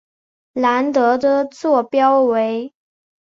[0.53, 2.73] 兰德的座标为。